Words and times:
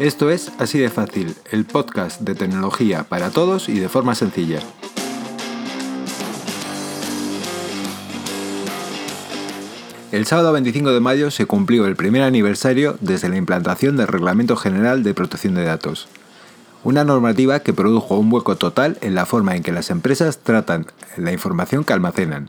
Esto 0.00 0.30
es 0.30 0.50
Así 0.58 0.78
de 0.78 0.88
Fácil, 0.88 1.34
el 1.50 1.66
podcast 1.66 2.22
de 2.22 2.34
tecnología 2.34 3.04
para 3.04 3.28
todos 3.28 3.68
y 3.68 3.78
de 3.78 3.90
forma 3.90 4.14
sencilla. 4.14 4.60
El 10.10 10.24
sábado 10.24 10.54
25 10.54 10.92
de 10.92 11.00
mayo 11.00 11.30
se 11.30 11.44
cumplió 11.44 11.86
el 11.86 11.96
primer 11.96 12.22
aniversario 12.22 12.96
desde 13.02 13.28
la 13.28 13.36
implantación 13.36 13.98
del 13.98 14.06
Reglamento 14.06 14.56
General 14.56 15.02
de 15.02 15.12
Protección 15.12 15.54
de 15.54 15.64
Datos, 15.64 16.08
una 16.82 17.04
normativa 17.04 17.60
que 17.60 17.74
produjo 17.74 18.16
un 18.16 18.32
hueco 18.32 18.56
total 18.56 18.96
en 19.02 19.14
la 19.14 19.26
forma 19.26 19.54
en 19.54 19.62
que 19.62 19.70
las 19.70 19.90
empresas 19.90 20.38
tratan 20.38 20.86
la 21.18 21.32
información 21.32 21.84
que 21.84 21.92
almacenan. 21.92 22.48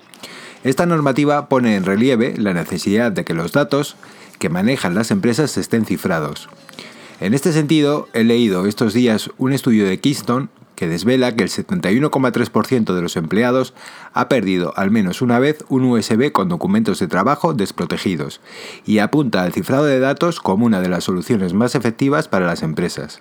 Esta 0.64 0.86
normativa 0.86 1.50
pone 1.50 1.76
en 1.76 1.84
relieve 1.84 2.34
la 2.38 2.54
necesidad 2.54 3.12
de 3.12 3.26
que 3.26 3.34
los 3.34 3.52
datos 3.52 3.98
que 4.40 4.48
manejan 4.48 4.96
las 4.96 5.12
empresas 5.12 5.58
estén 5.58 5.86
cifrados. 5.86 6.48
En 7.22 7.36
este 7.36 7.54
sentido, 7.54 8.10
he 8.14 8.24
leído 8.24 8.66
estos 8.66 8.96
días 8.96 9.30
un 9.38 9.54
estudio 9.54 9.86
de 9.86 10.00
Keystone 10.00 10.48
que 10.76 10.88
desvela 10.88 11.36
que 11.36 11.44
el 11.44 11.52
71,3% 11.52 12.96
de 12.96 13.02
los 13.04 13.16
empleados 13.16 13.76
ha 14.14 14.28
perdido 14.28 14.74
al 14.76 14.90
menos 14.90 15.22
una 15.22 15.38
vez 15.38 15.64
un 15.70 15.84
USB 15.84 16.32
con 16.32 16.50
documentos 16.50 16.98
de 16.98 17.08
trabajo 17.08 17.54
desprotegidos 17.54 18.42
y 18.88 18.98
apunta 18.98 19.44
al 19.44 19.54
cifrado 19.54 19.86
de 19.86 20.00
datos 20.00 20.40
como 20.40 20.66
una 20.66 20.82
de 20.82 20.90
las 20.90 21.04
soluciones 21.04 21.54
más 21.54 21.76
efectivas 21.76 22.28
para 22.28 22.48
las 22.48 22.64
empresas. 22.64 23.20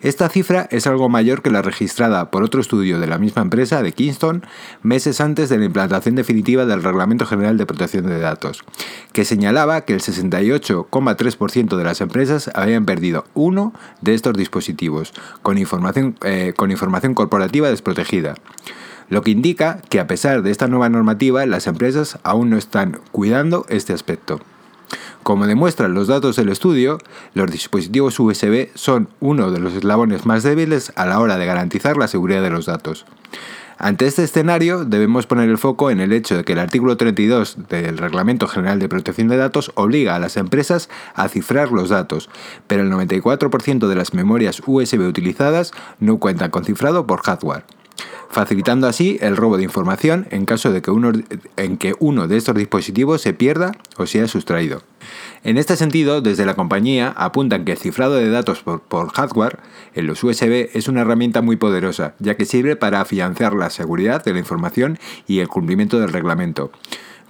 Esta 0.00 0.28
cifra 0.28 0.68
es 0.70 0.86
algo 0.86 1.08
mayor 1.08 1.42
que 1.42 1.50
la 1.50 1.62
registrada 1.62 2.30
por 2.30 2.42
otro 2.42 2.60
estudio 2.60 3.00
de 3.00 3.06
la 3.06 3.18
misma 3.18 3.42
empresa, 3.42 3.82
de 3.82 3.92
Kingston, 3.92 4.44
meses 4.82 5.20
antes 5.20 5.48
de 5.48 5.58
la 5.58 5.64
implantación 5.64 6.14
definitiva 6.14 6.66
del 6.66 6.82
Reglamento 6.82 7.26
General 7.26 7.56
de 7.56 7.66
Protección 7.66 8.06
de 8.06 8.18
Datos, 8.18 8.64
que 9.12 9.24
señalaba 9.24 9.82
que 9.82 9.94
el 9.94 10.00
68,3% 10.00 11.76
de 11.76 11.84
las 11.84 12.00
empresas 12.00 12.50
habían 12.54 12.84
perdido 12.84 13.24
uno 13.34 13.72
de 14.00 14.14
estos 14.14 14.34
dispositivos, 14.34 15.12
con 15.42 15.58
información, 15.58 16.16
eh, 16.24 16.52
con 16.56 16.70
información 16.70 17.14
corporativa 17.14 17.68
desprotegida 17.68 18.34
lo 19.08 19.22
que 19.22 19.30
indica 19.30 19.82
que 19.90 20.00
a 20.00 20.06
pesar 20.06 20.42
de 20.42 20.50
esta 20.50 20.66
nueva 20.66 20.88
normativa, 20.88 21.44
las 21.46 21.66
empresas 21.66 22.18
aún 22.22 22.50
no 22.50 22.56
están 22.56 23.00
cuidando 23.12 23.66
este 23.68 23.92
aspecto. 23.92 24.40
Como 25.24 25.46
demuestran 25.46 25.94
los 25.94 26.08
datos 26.08 26.36
del 26.36 26.50
estudio, 26.50 26.98
los 27.32 27.50
dispositivos 27.50 28.20
USB 28.20 28.68
son 28.74 29.08
uno 29.20 29.50
de 29.50 29.58
los 29.58 29.72
eslabones 29.72 30.26
más 30.26 30.42
débiles 30.42 30.92
a 30.96 31.06
la 31.06 31.18
hora 31.18 31.38
de 31.38 31.46
garantizar 31.46 31.96
la 31.96 32.08
seguridad 32.08 32.42
de 32.42 32.50
los 32.50 32.66
datos. 32.66 33.06
Ante 33.78 34.06
este 34.06 34.22
escenario, 34.22 34.84
debemos 34.84 35.26
poner 35.26 35.48
el 35.48 35.56
foco 35.56 35.90
en 35.90 36.00
el 36.00 36.12
hecho 36.12 36.36
de 36.36 36.44
que 36.44 36.52
el 36.52 36.58
artículo 36.58 36.98
32 36.98 37.56
del 37.70 37.96
Reglamento 37.96 38.46
General 38.46 38.78
de 38.78 38.90
Protección 38.90 39.28
de 39.28 39.38
Datos 39.38 39.72
obliga 39.76 40.14
a 40.14 40.18
las 40.18 40.36
empresas 40.36 40.90
a 41.14 41.26
cifrar 41.28 41.72
los 41.72 41.88
datos, 41.88 42.28
pero 42.66 42.82
el 42.82 42.92
94% 42.92 43.88
de 43.88 43.94
las 43.94 44.12
memorias 44.12 44.60
USB 44.66 45.08
utilizadas 45.08 45.72
no 46.00 46.18
cuentan 46.18 46.50
con 46.50 46.66
cifrado 46.66 47.06
por 47.06 47.22
hardware 47.22 47.64
facilitando 48.28 48.88
así 48.88 49.16
el 49.20 49.36
robo 49.36 49.56
de 49.56 49.62
información 49.62 50.26
en 50.30 50.44
caso 50.44 50.72
de 50.72 50.82
que 50.82 50.90
uno, 50.90 51.12
en 51.56 51.76
que 51.76 51.94
uno 52.00 52.26
de 52.26 52.36
estos 52.36 52.54
dispositivos 52.54 53.20
se 53.20 53.32
pierda 53.32 53.72
o 53.96 54.06
sea 54.06 54.26
sustraído. 54.26 54.82
En 55.44 55.58
este 55.58 55.76
sentido, 55.76 56.22
desde 56.22 56.46
la 56.46 56.54
compañía 56.54 57.12
apuntan 57.16 57.64
que 57.64 57.72
el 57.72 57.78
cifrado 57.78 58.14
de 58.14 58.30
datos 58.30 58.62
por, 58.62 58.80
por, 58.80 59.12
hardware 59.12 59.58
en 59.94 60.06
los 60.06 60.24
USB 60.24 60.70
es 60.72 60.88
una 60.88 61.02
herramienta 61.02 61.42
muy 61.42 61.56
poderosa, 61.56 62.14
ya 62.18 62.36
que 62.36 62.46
sirve 62.46 62.76
para 62.76 63.02
afianzar 63.02 63.54
la 63.54 63.70
seguridad 63.70 64.24
de 64.24 64.32
la 64.32 64.38
información 64.38 64.98
y 65.26 65.40
el 65.40 65.48
cumplimiento 65.48 66.00
del 66.00 66.12
reglamento. 66.12 66.72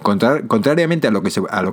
Contrariamente 0.01 1.07
a 1.07 1.11
lo, 1.11 1.23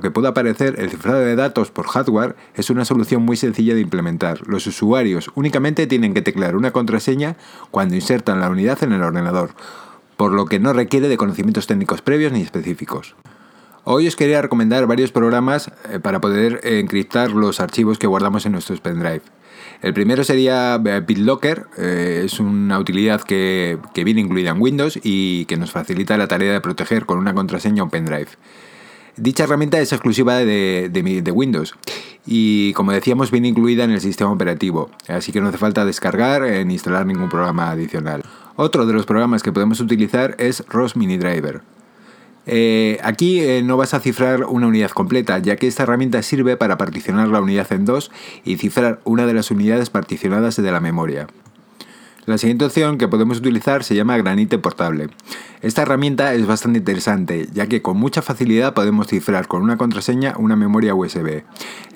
que 0.00 0.10
pueda 0.10 0.32
parecer, 0.32 0.76
el 0.78 0.90
cifrado 0.90 1.20
de 1.20 1.36
datos 1.36 1.70
por 1.70 1.86
hardware 1.86 2.36
es 2.54 2.70
una 2.70 2.84
solución 2.84 3.22
muy 3.22 3.36
sencilla 3.36 3.74
de 3.74 3.80
implementar. 3.80 4.46
Los 4.46 4.66
usuarios 4.66 5.30
únicamente 5.34 5.86
tienen 5.86 6.14
que 6.14 6.22
teclear 6.22 6.56
una 6.56 6.70
contraseña 6.70 7.36
cuando 7.70 7.94
insertan 7.94 8.40
la 8.40 8.48
unidad 8.48 8.82
en 8.84 8.92
el 8.92 9.02
ordenador, 9.02 9.50
por 10.16 10.32
lo 10.32 10.46
que 10.46 10.60
no 10.60 10.72
requiere 10.72 11.08
de 11.08 11.16
conocimientos 11.16 11.66
técnicos 11.66 12.00
previos 12.00 12.32
ni 12.32 12.40
específicos. 12.40 13.16
Hoy 13.84 14.06
os 14.06 14.16
quería 14.16 14.40
recomendar 14.40 14.86
varios 14.86 15.10
programas 15.10 15.72
eh, 15.90 15.98
para 15.98 16.20
poder 16.20 16.60
encriptar 16.62 17.32
los 17.32 17.58
archivos 17.58 17.98
que 17.98 18.06
guardamos 18.06 18.46
en 18.46 18.52
nuestros 18.52 18.80
pendrive. 18.80 19.22
El 19.82 19.94
primero 19.94 20.24
sería 20.24 20.80
eh, 20.84 21.00
BitLocker, 21.06 21.66
eh, 21.78 22.22
es 22.24 22.38
una 22.40 22.78
utilidad 22.78 23.22
que, 23.22 23.78
viene 23.94 24.20
incluida 24.20 24.50
en 24.50 24.60
Windows 24.60 24.98
y 25.02 25.44
que 25.46 25.56
nos 25.56 25.72
facilita 25.72 26.16
la 26.16 26.28
tarea 26.28 26.52
de 26.52 26.60
proteger 26.60 27.06
con 27.06 27.18
una 27.18 27.34
contraseña 27.34 27.82
un 27.82 27.90
pendrive. 27.90 28.28
Dicha 29.16 29.44
herramienta 29.44 29.78
es 29.80 29.92
exclusiva 29.92 30.36
de, 30.36 30.88
de, 30.88 31.30
Windows 31.32 31.74
y 32.24 32.72
como 32.72 32.92
decíamos 32.92 33.30
viene 33.30 33.48
incluida 33.48 33.84
en 33.84 33.90
el 33.90 34.00
sistema 34.00 34.32
operativo, 34.32 34.90
así 35.06 35.32
que 35.32 35.40
no 35.40 35.48
hace 35.48 35.58
falta 35.58 35.84
descargar 35.84 36.42
ni 36.64 36.74
instalar 36.74 37.04
ningún 37.04 37.28
programa 37.28 37.70
adicional. 37.70 38.22
Otro 38.56 38.86
de 38.86 38.94
los 38.94 39.04
programas 39.04 39.42
que 39.42 39.52
podemos 39.52 39.80
utilizar 39.80 40.34
es 40.38 40.64
ROS 40.68 40.96
Mini 40.96 41.18
Driver. 41.18 41.60
Eh, 42.46 42.98
aquí 43.02 43.40
eh, 43.40 43.62
no 43.62 43.76
vas 43.76 43.94
a 43.94 44.00
cifrar 44.00 44.44
una 44.44 44.66
unidad 44.66 44.90
completa, 44.90 45.38
ya 45.38 45.56
que 45.56 45.68
esta 45.68 45.84
herramienta 45.84 46.22
sirve 46.22 46.56
para 46.56 46.76
particionar 46.76 47.28
la 47.28 47.40
unidad 47.40 47.72
en 47.72 47.84
dos 47.84 48.10
y 48.44 48.56
cifrar 48.56 49.00
una 49.04 49.26
de 49.26 49.34
las 49.34 49.50
unidades 49.50 49.90
particionadas 49.90 50.56
de 50.56 50.72
la 50.72 50.80
memoria. 50.80 51.28
La 52.24 52.38
siguiente 52.38 52.64
opción 52.64 52.98
que 52.98 53.08
podemos 53.08 53.38
utilizar 53.38 53.82
se 53.82 53.96
llama 53.96 54.16
Granite 54.16 54.56
Portable. 54.56 55.08
Esta 55.60 55.82
herramienta 55.82 56.34
es 56.34 56.46
bastante 56.46 56.78
interesante, 56.78 57.48
ya 57.52 57.66
que 57.66 57.82
con 57.82 57.96
mucha 57.96 58.22
facilidad 58.22 58.74
podemos 58.74 59.08
cifrar 59.08 59.48
con 59.48 59.60
una 59.60 59.76
contraseña 59.76 60.34
una 60.38 60.54
memoria 60.54 60.94
USB. 60.94 61.42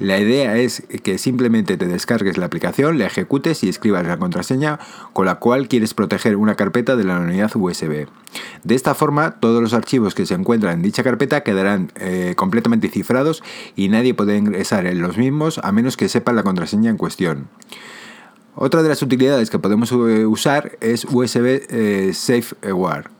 La 0.01 0.19
idea 0.19 0.57
es 0.57 0.83
que 1.05 1.19
simplemente 1.19 1.77
te 1.77 1.87
descargues 1.87 2.39
la 2.39 2.47
aplicación, 2.47 2.99
la 2.99 3.07
ejecutes 3.07 3.63
y 3.63 3.69
escribas 3.69 4.05
la 4.05 4.19
contraseña 4.19 4.81
con 5.13 5.27
la 5.27 5.37
cual 5.37 5.69
quieres 5.69 5.95
proteger 5.95 6.35
una 6.35 6.57
carpeta 6.57 6.97
de 6.97 7.05
la 7.05 7.21
unidad 7.21 7.55
USB. 7.55 8.09
De 8.65 8.75
esta 8.75 8.97
forma, 8.97 9.39
todos 9.39 9.63
los 9.63 9.75
archivos 9.75 10.17
que 10.17 10.27
se 10.27 10.35
encuentran 10.35 10.75
en 10.75 10.83
dicha 10.83 11.05
carpeta 11.05 11.45
quedarán 11.45 11.93
eh, 12.01 12.35
completamente 12.37 12.89
cifrados 12.89 13.45
y 13.77 13.91
nadie 13.91 14.13
podrá 14.13 14.37
ingresar 14.37 14.87
en 14.87 15.01
los 15.01 15.19
mismos 15.19 15.59
a 15.59 15.71
menos 15.71 15.97
que 15.97 16.09
sepa 16.09 16.33
la 16.33 16.43
contraseña 16.43 16.91
en 16.91 16.97
cuestión. 16.97 17.47
Otra 18.59 18.83
de 18.83 18.89
las 18.89 19.03
utilidades 19.03 19.51
que 19.51 19.59
podemos 19.59 19.93
eh, 19.93 20.25
usar 20.25 20.79
es 20.81 21.05
USB 21.05 21.61
eh, 21.69 22.13
SafeWare. 22.15 23.11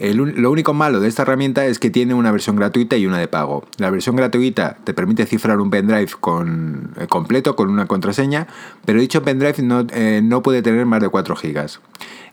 lo 0.00 0.50
único 0.50 0.74
malo 0.74 0.98
de 0.98 1.06
esta 1.06 1.22
herramienta 1.22 1.66
es 1.66 1.78
que 1.78 1.88
tiene 1.88 2.14
una 2.14 2.32
versión 2.32 2.56
gratuita 2.56 2.96
y 2.96 3.06
una 3.06 3.18
de 3.18 3.28
pago. 3.28 3.62
La 3.78 3.90
versión 3.90 4.16
gratuita 4.16 4.76
te 4.82 4.92
permite 4.92 5.24
cifrar 5.26 5.60
un 5.60 5.70
pendrive 5.70 6.10
con, 6.18 6.94
eh, 6.98 7.06
completo 7.06 7.54
con 7.54 7.70
una 7.70 7.86
contraseña, 7.86 8.48
pero 8.84 9.00
dicho 9.00 9.22
pendrive 9.22 9.62
no, 9.62 9.86
no 10.20 10.42
puede 10.42 10.62
tener 10.62 10.84
más 10.84 11.00
de 11.00 11.08
4 11.10 11.36
GB. 11.36 11.78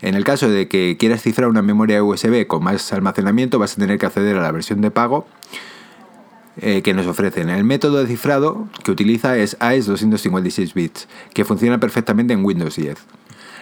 En 0.02 0.16
el 0.16 0.24
caso 0.24 0.50
de 0.50 0.68
que 0.68 0.98
quieras 0.98 1.22
cifrar 1.22 1.50
una 1.50 1.62
memoria 1.62 2.04
USB 2.04 2.48
con 2.48 2.64
más 2.64 2.92
almacenamiento, 2.94 3.60
vas 3.60 3.74
a 3.74 3.80
tener 3.80 4.00
que 4.00 4.08
acceder 4.08 4.38
a 4.38 4.42
la 4.42 4.52
versión 4.52 4.82
de 4.82 4.90
pago 4.90 5.28
eh, 6.62 6.82
que 6.82 6.94
nos 6.94 7.08
ofrecen. 7.08 7.50
El 7.50 7.64
método 7.64 7.98
de 7.98 8.08
cifrado 8.08 8.68
que 8.84 8.92
utiliza 8.92 9.38
es 9.38 9.58
AES 9.60 9.86
256 9.86 10.74
bits, 10.74 11.08
que 11.34 11.46
funciona 11.46 11.80
perfectamente 11.80 12.34
en 12.34 12.44
Windows 12.44 12.76
10. 12.76 12.98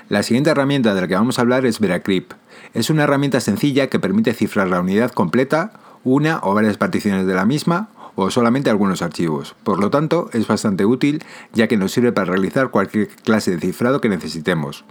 La 0.08 0.24
siguiente 0.24 0.52
herramienta 0.52 0.94
de 0.94 1.02
la 1.02 1.08
que 1.08 1.16
vamos 1.16 1.40
a 1.40 1.42
hablar 1.42 1.66
es 1.66 1.80
Veracrypt. 1.80 2.34
Es 2.74 2.90
una 2.90 3.04
herramienta 3.04 3.40
sencilla 3.40 3.88
que 3.88 4.00
permite 4.00 4.34
cifrar 4.34 4.68
la 4.68 4.80
unidad 4.80 5.12
completa, 5.12 5.74
una 6.04 6.40
o 6.44 6.54
varias 6.54 6.78
particiones 6.78 7.26
de 7.26 7.34
la 7.34 7.46
misma 7.46 7.90
o 8.16 8.32
solamente 8.32 8.70
algunos 8.70 9.02
archivos. 9.02 9.56
Por 9.64 9.80
lo 9.80 9.90
tanto, 9.90 10.30
es 10.34 10.48
bastante 10.48 10.86
útil 10.86 11.24
ya 11.54 11.68
que 11.68 11.78
nos 11.78 11.92
sirve 11.92 12.12
para 12.12 12.32
realizar 12.32 12.70
cualquier 12.70 13.08
clase 13.08 13.52
de 13.52 13.60
cifrado 13.60 14.02
que 14.02 14.10
necesitemos. 14.10 14.86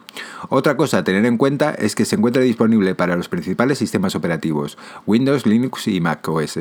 Otra 0.51 0.77
cosa 0.77 0.99
a 0.99 1.05
tener 1.05 1.25
en 1.25 1.39
cuenta 1.39 1.73
es 1.73 1.95
que 1.95 2.05
se 2.05 2.17
encuentra 2.17 2.43
disponible 2.43 2.95
para 2.95 3.17
los 3.17 3.29
principales 3.29 3.79
sistemas 3.79 4.15
operativos, 4.15 4.79
Windows, 5.07 5.47
Linux 5.47 5.89
y 5.89 6.01
Mac 6.01 6.29
OS 6.29 6.59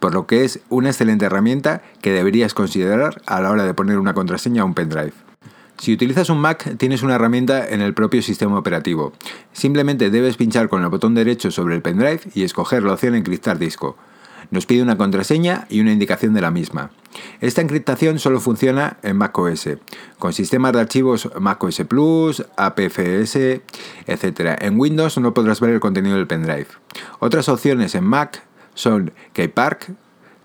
por 0.00 0.14
lo 0.14 0.26
que 0.26 0.44
es 0.44 0.60
una 0.68 0.88
excelente 0.88 1.26
herramienta 1.26 1.82
que 2.02 2.12
deberías 2.12 2.54
considerar 2.54 3.22
a 3.26 3.40
la 3.40 3.50
hora 3.50 3.64
de 3.64 3.74
poner 3.74 3.98
una 3.98 4.14
contraseña 4.14 4.62
a 4.62 4.64
un 4.64 4.74
pendrive. 4.74 5.12
Si 5.78 5.94
utilizas 5.94 6.28
un 6.28 6.40
Mac, 6.40 6.76
tienes 6.76 7.02
una 7.02 7.14
herramienta 7.14 7.66
en 7.66 7.80
el 7.80 7.94
propio 7.94 8.20
sistema 8.20 8.58
operativo. 8.58 9.14
Simplemente 9.52 10.10
debes 10.10 10.36
pinchar 10.36 10.68
con 10.68 10.82
el 10.82 10.90
botón 10.90 11.14
derecho 11.14 11.50
sobre 11.50 11.74
el 11.74 11.80
pendrive 11.80 12.20
y 12.34 12.42
escoger 12.42 12.82
la 12.82 12.92
opción 12.92 13.14
Encriptar 13.14 13.58
disco. 13.58 13.96
Nos 14.50 14.66
pide 14.66 14.82
una 14.82 14.98
contraseña 14.98 15.66
y 15.70 15.80
una 15.80 15.92
indicación 15.92 16.34
de 16.34 16.40
la 16.40 16.50
misma. 16.50 16.90
Esta 17.40 17.62
encriptación 17.62 18.18
solo 18.18 18.40
funciona 18.40 18.98
en 19.02 19.16
macOS, 19.16 19.68
con 20.18 20.32
sistemas 20.32 20.72
de 20.72 20.80
archivos 20.80 21.30
macOS 21.40 21.82
Plus, 21.88 22.44
APFS, 22.56 23.36
etc. 24.06 24.58
En 24.60 24.78
Windows 24.78 25.16
no 25.18 25.32
podrás 25.32 25.60
ver 25.60 25.70
el 25.70 25.80
contenido 25.80 26.16
del 26.16 26.26
pendrive. 26.26 26.66
Otras 27.20 27.48
opciones 27.48 27.94
en 27.94 28.04
Mac 28.04 28.42
son 28.74 29.12
Keypark, 29.32 29.94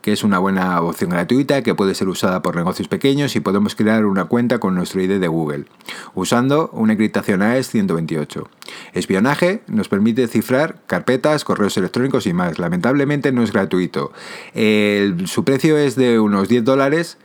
que 0.06 0.12
es 0.12 0.24
una 0.24 0.38
buena 0.38 0.80
opción 0.81 1.10
gratuita 1.10 1.63
que 1.63 1.74
puede 1.74 1.95
ser 1.95 2.10
usada 2.10 2.44
por 2.44 2.56
negocios 2.56 2.88
pequeños 2.88 3.36
y 3.36 3.39
podemos 3.39 3.74
crear 3.74 4.06
una 4.06 4.25
cuenta 4.25 4.60
con 4.60 4.75
nuestro 4.75 5.01
ID 5.01 5.19
de 5.19 5.27
Google, 5.27 5.66
usando 6.13 6.69
una 6.74 6.94
encriptación 6.94 7.42
AES 7.42 7.69
128. 7.69 8.48
Espionaje 8.94 9.63
nos 9.66 9.89
permite 9.89 10.27
cifrar 10.27 10.77
carpetas, 10.86 11.44
correos 11.44 11.75
electrónicos 11.77 12.27
y 12.27 12.33
más. 12.33 12.60
Lamentablemente 12.60 13.31
no 13.31 13.42
es 13.42 13.51
gratuito. 13.51 14.12
su 14.54 15.44
precio 15.44 15.75
es 15.75 15.95
de 15.95 16.19
unos 16.19 16.50
10 16.50 16.63
dólares 16.63 17.18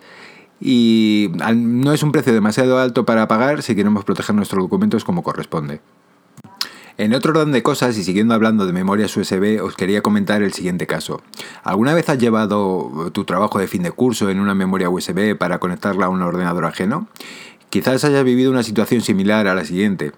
y 0.59 1.31
no 1.55 1.93
es 1.93 2.03
un 2.03 2.13
precio 2.13 2.33
demasiado 2.33 2.79
alto 2.79 3.05
para 3.05 3.29
pagar 3.29 3.63
si 3.63 3.75
queremos 3.75 4.07
proteger 4.07 4.35
nuestros 4.35 4.63
documentos 4.63 5.05
como 5.05 5.23
corresponde. 5.23 5.83
En 7.01 7.15
otro 7.15 7.31
orden 7.31 7.51
de 7.51 7.63
cosas, 7.63 7.97
y 7.97 8.05
siguiendo 8.05 8.35
hablando 8.35 8.67
de 8.67 8.75
memorias 8.75 9.17
USB, 9.17 9.59
os 9.65 9.75
quería 9.75 10.03
comentar 10.03 10.43
el 10.43 10.53
siguiente 10.53 10.87
caso. 10.87 11.23
¿Alguna 11.63 11.95
vez 11.95 12.07
has 12.11 12.19
llevado 12.19 13.11
tu 13.15 13.25
trabajo 13.25 13.59
de 13.59 13.69
fin 13.69 13.83
de 13.83 13.91
curso 13.91 14.29
en 14.29 14.39
una 14.39 14.55
memoria 14.55 14.91
USB 14.91 15.35
para 15.35 15.59
conectarla 15.61 16.05
a 16.05 16.09
un 16.11 16.21
ordenador 16.21 16.67
ajeno? 16.67 17.09
Quizás 17.71 18.05
hayas 18.05 18.23
vivido 18.23 18.51
una 18.51 18.63
situación 18.63 19.01
similar 19.01 19.49
a 19.49 19.55
la 19.55 19.65
siguiente. 19.65 20.13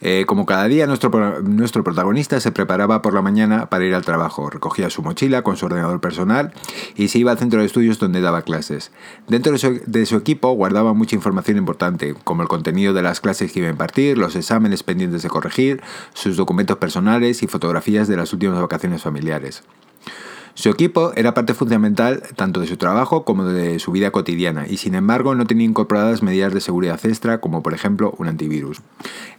Eh, 0.00 0.24
como 0.26 0.46
cada 0.46 0.68
día, 0.68 0.86
nuestro, 0.86 1.40
nuestro 1.42 1.82
protagonista 1.82 2.38
se 2.40 2.52
preparaba 2.52 3.02
por 3.02 3.14
la 3.14 3.22
mañana 3.22 3.68
para 3.68 3.84
ir 3.84 3.94
al 3.94 4.04
trabajo, 4.04 4.48
recogía 4.48 4.90
su 4.90 5.02
mochila 5.02 5.42
con 5.42 5.56
su 5.56 5.66
ordenador 5.66 6.00
personal 6.00 6.52
y 6.94 7.08
se 7.08 7.18
iba 7.18 7.32
al 7.32 7.38
centro 7.38 7.60
de 7.60 7.66
estudios 7.66 7.98
donde 7.98 8.20
daba 8.20 8.42
clases. 8.42 8.92
Dentro 9.26 9.52
de 9.52 9.58
su, 9.58 9.80
de 9.86 10.06
su 10.06 10.16
equipo 10.16 10.52
guardaba 10.52 10.94
mucha 10.94 11.16
información 11.16 11.56
importante, 11.56 12.14
como 12.24 12.42
el 12.42 12.48
contenido 12.48 12.94
de 12.94 13.02
las 13.02 13.20
clases 13.20 13.52
que 13.52 13.58
iba 13.60 13.68
a 13.68 13.72
impartir, 13.72 14.18
los 14.18 14.36
exámenes 14.36 14.82
pendientes 14.82 15.22
de 15.22 15.28
corregir, 15.28 15.82
sus 16.14 16.36
documentos 16.36 16.76
personales 16.76 17.42
y 17.42 17.46
fotografías 17.48 18.06
de 18.08 18.16
las 18.16 18.32
últimas 18.32 18.60
vacaciones 18.60 19.02
familiares. 19.02 19.64
Su 20.58 20.70
equipo 20.70 21.12
era 21.14 21.34
parte 21.34 21.54
fundamental 21.54 22.20
tanto 22.34 22.58
de 22.58 22.66
su 22.66 22.76
trabajo 22.76 23.24
como 23.24 23.44
de 23.44 23.78
su 23.78 23.92
vida 23.92 24.10
cotidiana 24.10 24.66
y 24.66 24.78
sin 24.78 24.96
embargo 24.96 25.36
no 25.36 25.46
tenía 25.46 25.64
incorporadas 25.64 26.24
medidas 26.24 26.52
de 26.52 26.60
seguridad 26.60 26.98
extra 27.06 27.40
como 27.40 27.62
por 27.62 27.74
ejemplo 27.74 28.12
un 28.18 28.26
antivirus. 28.26 28.82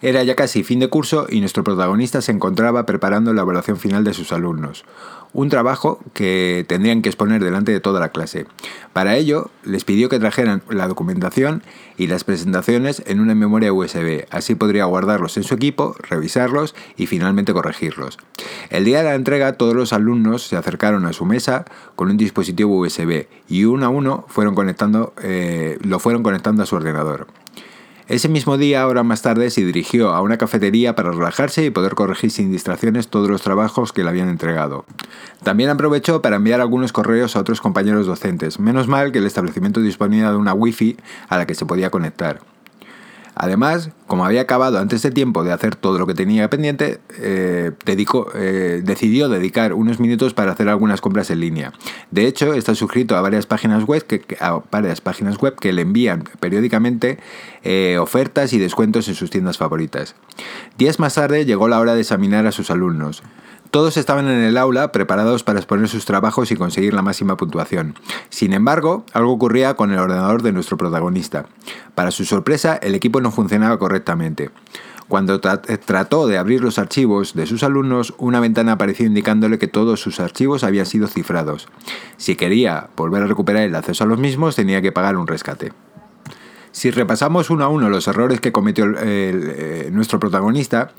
Era 0.02 0.24
ya 0.24 0.38
casi 0.38 0.64
fin 0.64 0.80
de 0.80 0.88
curso 0.88 1.28
y 1.30 1.42
nuestro 1.42 1.66
protagonista 1.66 2.22
se 2.22 2.32
encontraba 2.32 2.86
preparando 2.86 3.34
la 3.34 3.42
evaluación 3.42 3.76
final 3.76 4.06
de 4.06 4.14
sus 4.14 4.32
alumnos 4.32 4.86
un 5.34 5.50
trabajo 5.50 6.00
que 6.14 6.66
tendrían 6.68 7.02
que 7.02 7.10
exponer 7.10 7.44
delante 7.44 7.72
de 7.72 7.80
toda 7.80 8.00
la 8.00 8.10
clase. 8.10 8.46
Para 8.94 9.16
ello, 9.16 9.52
les 9.64 9.84
pidió 9.84 10.10
que 10.10 10.20
trajeran 10.20 10.64
la 10.70 10.88
documentación 10.88 11.64
y 11.98 12.08
las 12.08 12.24
presentaciones 12.24 13.04
en 13.06 13.20
una 13.20 13.36
memoria 13.36 13.72
USB, 13.72 14.26
así 14.32 14.56
podría 14.56 14.86
guardarlos 14.86 15.38
en 15.38 15.44
su 15.44 15.54
equipo, 15.54 15.96
revisarlos 16.02 16.76
y 16.98 17.06
finalmente 17.06 17.54
corregirlos. 17.54 18.18
El 18.70 18.86
día 18.86 19.00
de 19.00 19.06
la 19.06 19.16
entrega, 19.16 19.54
todos 19.54 19.76
los 19.76 19.94
alumnos 19.94 20.44
se 20.44 20.56
acercaron 20.56 21.06
a 21.06 21.09
su 21.14 21.26
mesa 21.26 21.66
con 21.96 22.10
un 22.10 22.18
dispositivo 22.18 22.78
USB 22.78 23.28
y 23.48 23.66
uno 23.66 23.86
a 23.86 23.90
uno 23.90 24.26
fueron 24.28 24.56
conectando, 24.56 25.14
eh, 25.22 25.78
lo 25.82 26.00
fueron 26.00 26.24
conectando 26.24 26.64
a 26.64 26.66
su 26.66 26.76
ordenador. 26.76 27.28
Ese 28.10 28.28
mismo 28.28 28.58
día, 28.58 28.82
ahora 28.82 29.04
más 29.04 29.22
tarde, 29.22 29.52
se 29.52 29.64
dirigió 29.64 30.16
a 30.16 30.22
una 30.22 30.40
cafetería 30.40 30.96
para 30.96 31.12
relajarse 31.12 31.64
y 31.64 31.70
poder 31.70 31.94
corregir 31.94 32.32
sin 32.32 32.52
distracciones 32.52 33.08
todos 33.08 33.30
los 33.30 33.44
trabajos 33.44 33.94
que 33.94 34.04
le 34.04 34.10
habían 34.10 34.30
entregado. 34.30 34.84
También 35.44 35.70
aprovechó 35.70 36.20
para 36.20 36.38
enviar 36.38 36.60
algunos 36.60 36.92
correos 36.92 37.36
a 37.36 37.40
otros 37.40 37.62
compañeros 37.62 38.08
docentes. 38.08 38.60
Menos 38.60 38.88
mal 38.88 39.12
que 39.12 39.20
el 39.20 39.28
establecimiento 39.28 39.80
disponía 39.80 40.32
de 40.32 40.38
una 40.38 40.56
wifi 40.56 40.98
a 41.28 41.38
la 41.38 41.46
que 41.46 41.54
se 41.54 41.68
podía 41.68 41.92
conectar. 41.92 42.42
Además, 43.42 43.92
como 44.06 44.26
había 44.26 44.42
acabado 44.42 44.80
antes 44.80 45.02
de 45.02 45.12
tiempo 45.12 45.46
de 45.46 45.54
hacer 45.54 45.78
todo 45.78 45.98
lo 45.98 46.06
que 46.06 46.14
tenía 46.14 46.50
pendiente, 46.50 47.00
eh, 47.20 47.72
eh, 47.86 48.82
decidió 48.84 49.30
dedicar 49.30 49.74
unos 49.74 50.02
minutos 50.02 50.34
para 50.34 50.52
hacer 50.52 50.68
algunas 50.68 51.00
compras 51.00 51.32
en 51.32 51.40
línea. 51.40 51.72
De 52.12 52.28
hecho, 52.28 52.54
está 52.54 52.76
suscrito 52.76 53.16
a 53.16 53.22
varias 53.22 53.46
páginas 53.46 53.86
web 53.86 54.04
que, 54.06 54.38
varias 54.70 55.00
páginas 55.00 55.38
web 55.38 55.56
que 55.56 55.72
le 55.72 55.84
envían 55.84 56.26
periódicamente 56.42 57.18
eh, 57.64 57.98
ofertas 57.98 58.52
y 58.52 58.60
descuentos 58.60 59.08
en 59.08 59.16
sus 59.16 59.30
tiendas 59.30 59.58
favoritas. 59.58 60.16
Días 60.78 61.00
más 61.00 61.16
tarde 61.16 61.46
llegó 61.46 61.70
la 61.70 61.80
hora 61.80 61.96
de 61.96 62.02
examinar 62.02 62.46
a 62.46 62.52
sus 62.52 62.70
alumnos. 62.70 63.24
Todos 63.72 63.98
estaban 63.98 64.28
en 64.28 64.44
el 64.44 64.58
aula 64.58 64.92
preparados 64.92 65.44
para 65.44 65.60
exponer 65.60 65.88
sus 65.88 66.06
trabajos 66.06 66.52
y 66.52 66.56
conseguir 66.56 66.96
la 66.96 67.04
máxima 67.04 67.38
puntuación. 67.38 67.94
Sin 68.30 68.54
embargo, 68.54 69.06
algo 69.14 69.32
ocurría 69.32 69.76
con 69.76 69.92
el 69.92 70.00
ordenador 70.00 70.42
de 70.42 70.52
nuestro 70.52 70.76
protagonista. 70.76 71.46
Para 71.94 72.10
su 72.10 72.26
sorpresa, 72.26 72.78
el 72.78 72.96
equipo 72.96 73.22
no 73.22 73.30
funcionaba 73.30 73.78
correctamente. 73.78 74.50
Cuando 75.08 75.40
trató 75.40 76.28
de 76.28 76.40
abrir 76.40 76.62
los 76.62 76.80
archivos 76.80 77.36
de 77.36 77.46
sus 77.46 77.64
alumnos, 77.64 78.16
una 78.18 78.40
ventana 78.40 78.74
apareció 78.74 79.06
indicándole 79.06 79.60
que 79.60 79.68
todos 79.68 80.00
sus 80.00 80.20
archivos 80.20 80.64
habían 80.64 80.86
sido 80.88 81.08
cifrados. 81.08 81.68
Si 82.18 82.36
quería 82.36 82.90
volver 82.96 83.24
a 83.24 83.28
recuperar 83.28 83.64
el 83.64 83.76
acceso 83.76 84.04
a 84.04 84.08
los 84.08 84.18
mismos, 84.18 84.56
tenía 84.56 84.82
que 84.82 84.92
pagar 84.92 85.16
un 85.16 85.28
rescate. 85.28 85.74
Si 86.72 86.92
repasamos 86.92 87.50
uno 87.50 87.66
a 87.66 87.70
uno 87.70 87.90
los 87.90 88.08
errores 88.08 88.40
que 88.40 88.52
cometió 88.52 88.86
eh, 89.00 89.90
nuestro 89.92 90.20
protagonista, 90.20 90.92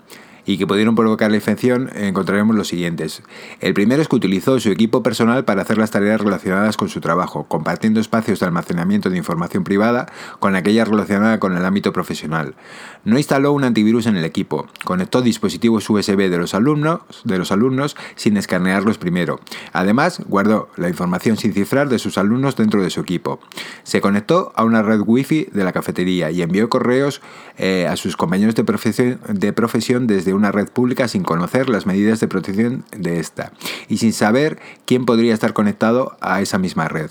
y 0.51 0.59
que 0.59 0.67
pudieron 0.67 0.97
provocar 0.97 1.31
la 1.31 1.37
infección, 1.37 1.91
encontraremos 1.95 2.57
los 2.57 2.67
siguientes. 2.67 3.23
El 3.61 3.73
primero 3.73 4.03
es 4.03 4.09
que 4.09 4.17
utilizó 4.17 4.59
su 4.59 4.71
equipo 4.71 5.01
personal 5.01 5.45
para 5.45 5.63
hacer 5.63 5.79
las 5.79 5.93
tareas 5.93 6.21
relacionadas 6.21 6.77
con 6.77 6.89
su 6.89 7.01
trabajo, 7.01 7.45
compartiendo 7.45 8.01
espacios 8.01 8.41
de 8.41 8.47
almacenamiento 8.47 9.11
de 9.11 9.17
información 9.17 9.63
privada 9.63 10.07
con 10.41 10.57
aquellas 10.57 10.89
relacionadas 10.89 11.39
con 11.39 11.57
el 11.57 11.65
ámbito 11.65 11.93
profesional. 11.93 12.57
No 13.05 13.17
instaló 13.17 13.53
un 13.53 13.63
antivirus 13.63 14.07
en 14.07 14.17
el 14.17 14.25
equipo, 14.25 14.67
conectó 14.85 15.23
dispositivos 15.23 15.89
USB 15.89 16.29
de 16.29 16.39
los 16.39 16.53
alumnos, 16.53 17.03
de 17.23 17.39
los 17.39 17.53
alumnos 17.53 17.97
sin 18.17 18.37
escanearlos 18.37 18.99
primero. 18.99 19.39
Además, 19.73 20.21
guardó 20.27 20.69
la 20.77 20.89
información 20.89 21.37
sin 21.37 21.53
cifrar 21.53 21.89
de 21.89 22.01
sus 22.01 22.19
alumnos 22.19 22.57
dentro 22.57 22.83
de 22.83 22.91
su 22.91 23.01
equipo. 23.01 23.39
Se 23.85 24.01
conectó 24.01 24.53
a 24.57 24.65
una 24.65 24.83
red 24.83 25.01
Wi-Fi 25.07 25.51
de 25.53 25.63
la 25.63 25.71
cafetería 25.71 26.33
y 26.33 26.43
envió 26.43 26.69
correos 26.69 27.23
eh, 27.57 27.87
a 27.89 27.95
sus 27.95 28.17
compañeros 28.17 28.57
de 28.57 28.65
profesión, 28.65 29.21
de 29.29 29.53
profesión 29.53 30.09
desde 30.09 30.35
una 30.41 30.53
red 30.53 30.69
pública 30.69 31.07
sin 31.07 31.23
conocer 31.23 31.69
las 31.69 31.87
medidas 31.87 32.19
de 32.21 32.29
protección 32.29 32.85
de 32.97 33.21
esta 33.21 33.53
y 33.89 33.99
sin 33.99 34.13
saber 34.13 34.59
quién 34.87 35.07
podría 35.07 35.35
estar 35.35 35.53
conectado 35.53 36.17
a 36.21 36.41
esa 36.41 36.59
misma 36.59 36.89
red. 36.89 37.11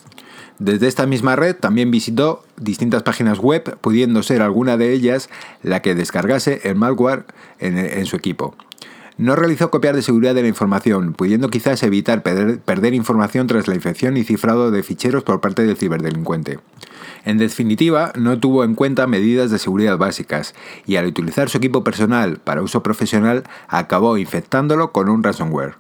Desde 0.60 0.88
esta 0.88 1.06
misma 1.06 1.38
red 1.38 1.56
también 1.56 1.90
visitó 1.90 2.44
distintas 2.58 3.04
páginas 3.04 3.40
web, 3.40 3.78
pudiendo 3.80 4.24
ser 4.24 4.42
alguna 4.42 4.76
de 4.76 4.92
ellas 4.92 5.30
la 5.64 5.82
que 5.82 5.96
descargase 5.96 6.60
el 6.64 6.76
malware 6.76 7.26
en, 7.60 8.06
su 8.06 8.18
equipo. 8.18 8.56
No 9.20 9.36
realizó 9.36 9.70
copiar 9.70 9.98
de 9.98 10.02
seguridad 10.02 10.34
de 10.34 10.44
la 10.44 10.48
información, 10.48 11.12
pudiendo 11.12 11.50
quizás 11.50 11.84
evitar 11.84 12.24
perder, 12.24 12.94
información 12.94 13.48
tras 13.48 13.68
la 13.68 13.76
infección 13.76 14.16
y 14.16 14.24
cifrado 14.24 14.72
de 14.72 14.82
ficheros 14.82 15.24
por 15.24 15.42
parte 15.42 15.66
del 15.66 15.76
ciberdelincuente. 15.76 16.60
En 17.26 17.38
definitiva, 17.38 18.14
no 18.18 18.40
tuvo 18.40 18.64
en 18.64 18.76
cuenta 18.76 19.08
medidas 19.08 19.52
de 19.52 19.60
seguridad 19.60 19.98
básicas 19.98 20.56
y 20.86 20.96
al 20.96 21.06
utilizar 21.06 21.50
su 21.50 21.58
equipo 21.58 21.84
personal 21.84 22.38
para 22.38 22.62
uso 22.62 22.82
profesional 22.82 23.44
acabó 23.68 24.18
infectándolo 24.18 24.94
con 24.94 25.10
un 25.10 25.22
ransomware. 25.22 25.76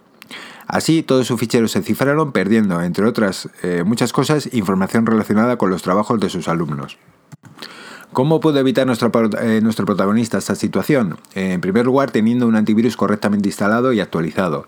Así, 0.67 1.01
todos 1.01 1.25
sus 1.25 1.39
ficheros 1.39 1.71
se 1.71 1.81
cifraron 1.81 2.33
perdiendo, 2.33 2.81
entre 2.81 3.05
otras 3.05 3.47
eh, 3.63 3.83
muchas 3.85 4.11
cosas, 4.11 4.49
información 4.51 5.05
relacionada 5.05 5.57
con 5.57 5.69
los 5.69 5.81
trabajos 5.81 6.19
de 6.19 6.29
sus 6.29 6.49
alumnos. 6.49 6.97
¿Cómo 8.13 8.39
pudo 8.39 8.59
evitar 8.59 8.87
nuestro, 8.87 9.11
eh, 9.39 9.61
nuestro 9.61 9.85
protagonista 9.85 10.39
esta 10.39 10.55
situación? 10.55 11.17
en 11.35 11.61
primer 11.61 11.85
lugar, 11.85 12.09
teniendo 12.11 12.47
un 12.47 12.55
antivirus 12.55 12.97
correctamente 12.97 13.49
instalado 13.49 13.93
y 13.93 13.99
actualizado. 13.99 14.65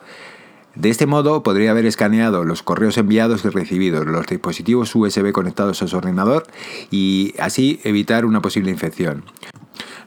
De 0.75 0.89
este 0.89 1.05
modo 1.05 1.43
podría 1.43 1.71
haber 1.71 1.85
escaneado 1.85 2.45
los 2.45 2.63
correos 2.63 2.97
enviados 2.97 3.43
y 3.43 3.49
recibidos, 3.49 4.05
los 4.05 4.27
dispositivos 4.27 4.95
USB 4.95 5.31
conectados 5.33 5.81
a 5.81 5.87
su 5.87 5.97
ordenador 5.97 6.43
y 6.91 7.33
así 7.39 7.81
evitar 7.83 8.25
una 8.25 8.41
posible 8.41 8.71
infección. 8.71 9.25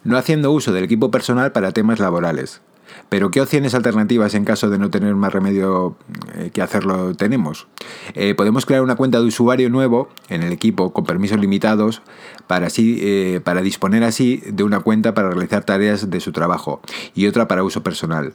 No 0.04 0.16
haciendo 0.16 0.52
uso 0.52 0.72
del 0.72 0.84
equipo 0.84 1.10
personal 1.10 1.52
para 1.52 1.72
temas 1.72 1.98
laborales. 1.98 2.62
Pero 3.08 3.30
¿qué 3.30 3.40
opciones 3.40 3.74
alternativas 3.74 4.34
en 4.34 4.44
caso 4.44 4.70
de 4.70 4.78
no 4.78 4.90
tener 4.90 5.14
más 5.14 5.32
remedio 5.32 5.96
eh, 6.34 6.50
que 6.52 6.62
hacerlo 6.62 7.14
tenemos? 7.14 7.66
Eh, 8.14 8.34
podemos 8.34 8.66
crear 8.66 8.82
una 8.82 8.96
cuenta 8.96 9.20
de 9.20 9.26
usuario 9.26 9.70
nuevo 9.70 10.08
en 10.28 10.42
el 10.42 10.52
equipo 10.52 10.92
con 10.92 11.04
permisos 11.04 11.38
limitados 11.38 12.02
para, 12.46 12.66
así, 12.66 12.98
eh, 13.02 13.40
para 13.44 13.62
disponer 13.62 14.04
así 14.04 14.42
de 14.46 14.64
una 14.64 14.80
cuenta 14.80 15.14
para 15.14 15.30
realizar 15.30 15.64
tareas 15.64 16.10
de 16.10 16.20
su 16.20 16.32
trabajo 16.32 16.80
y 17.14 17.26
otra 17.26 17.48
para 17.48 17.64
uso 17.64 17.82
personal. 17.82 18.34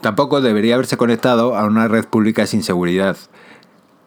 Tampoco 0.00 0.40
debería 0.40 0.74
haberse 0.74 0.96
conectado 0.96 1.54
a 1.56 1.64
una 1.64 1.86
red 1.86 2.04
pública 2.04 2.46
sin 2.46 2.62
seguridad, 2.64 3.16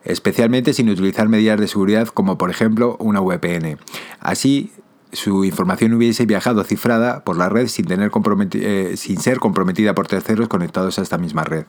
especialmente 0.03 0.74
sin 0.74 0.89
utilizar 0.89 1.29
medidas 1.29 1.60
de 1.60 1.67
seguridad 1.67 2.07
como 2.10 2.38
por 2.38 2.50
ejemplo 2.50 2.98
una 3.00 3.22
VPN. 3.22 3.77
Así, 4.19 4.74
su 5.12 5.45
información 5.45 5.93
hubiese 5.93 6.25
viajado 6.25 6.63
cifrada 6.63 7.24
por 7.24 7.38
la 7.38 7.50
red 7.50 7.67
sin, 7.67 7.85
tener 7.85 8.12
eh, 8.53 8.93
sin 8.97 9.19
ser 9.19 9.39
comprometida 9.39 9.95
por 9.95 10.07
terceros 10.07 10.47
conectados 10.47 11.00
a 11.00 11.01
esta 11.01 11.17
misma 11.17 11.43
red. 11.43 11.65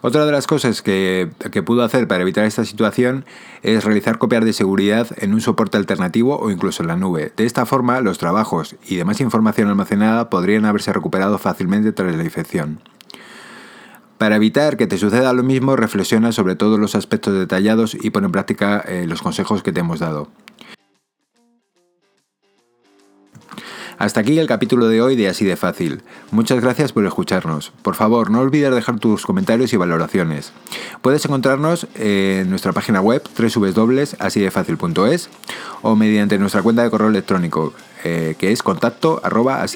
Otra 0.00 0.24
de 0.24 0.32
las 0.32 0.46
cosas 0.46 0.80
que, 0.80 1.30
que, 1.50 1.62
pudo 1.62 1.82
hacer 1.82 2.08
para 2.08 2.22
evitar 2.22 2.44
esta 2.44 2.64
situación 2.64 3.24
es 3.62 3.84
realizar 3.84 4.18
copias 4.18 4.44
de 4.44 4.52
seguridad 4.52 5.08
en 5.18 5.34
un 5.34 5.40
soporte 5.40 5.76
alternativo 5.76 6.38
o 6.38 6.50
incluso 6.50 6.82
en 6.82 6.88
la 6.88 6.96
nube. 6.96 7.32
De 7.36 7.44
esta 7.44 7.66
forma, 7.66 8.00
los 8.00 8.18
trabajos 8.18 8.76
y 8.86 8.96
demás 8.96 9.20
información 9.20 9.68
almacenada 9.68 10.30
podrían 10.30 10.64
haberse 10.64 10.92
recuperado 10.92 11.36
fácilmente 11.38 11.92
tras 11.92 12.14
la 12.14 12.24
infección. 12.24 12.80
Para 14.18 14.36
evitar 14.36 14.76
que 14.76 14.88
te 14.88 14.98
suceda 14.98 15.32
lo 15.32 15.44
mismo, 15.44 15.76
reflexiona 15.76 16.32
sobre 16.32 16.56
todos 16.56 16.78
los 16.78 16.94
aspectos 16.96 17.34
detallados 17.34 17.94
y 17.94 18.10
pone 18.10 18.26
en 18.26 18.32
práctica 18.32 18.80
eh, 18.80 19.06
los 19.06 19.22
consejos 19.22 19.62
que 19.62 19.72
te 19.72 19.80
hemos 19.80 20.00
dado. 20.00 20.28
Hasta 23.98 24.20
aquí 24.20 24.38
el 24.38 24.46
capítulo 24.46 24.86
de 24.86 25.02
hoy 25.02 25.16
de 25.16 25.28
Así 25.28 25.44
de 25.44 25.56
Fácil. 25.56 26.02
Muchas 26.30 26.60
gracias 26.60 26.92
por 26.92 27.04
escucharnos. 27.04 27.72
Por 27.82 27.96
favor, 27.96 28.30
no 28.30 28.38
olvides 28.38 28.72
dejar 28.72 29.00
tus 29.00 29.26
comentarios 29.26 29.72
y 29.72 29.76
valoraciones. 29.76 30.52
Puedes 31.02 31.24
encontrarnos 31.24 31.88
en 31.96 32.48
nuestra 32.48 32.72
página 32.72 33.00
web 33.00 33.24
www.asidefacil.es 33.36 35.30
o 35.82 35.96
mediante 35.96 36.38
nuestra 36.38 36.62
cuenta 36.62 36.84
de 36.84 36.90
correo 36.90 37.08
electrónico 37.08 37.74
eh, 38.04 38.36
que 38.38 38.52
es 38.52 38.62
contacto 38.62 39.20
arroba. 39.24 39.66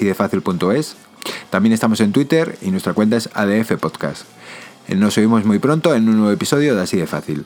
También 1.49 1.73
estamos 1.73 1.99
en 1.99 2.13
Twitter 2.13 2.57
y 2.61 2.71
nuestra 2.71 2.93
cuenta 2.93 3.17
es 3.17 3.29
ADF 3.33 3.73
Podcast. 3.77 4.23
Nos 4.87 5.17
oímos 5.17 5.43
muy 5.43 5.59
pronto 5.59 5.93
en 5.93 6.07
un 6.07 6.15
nuevo 6.15 6.31
episodio 6.31 6.75
de 6.75 6.81
Así 6.83 6.95
de 6.97 7.07
Fácil. 7.07 7.45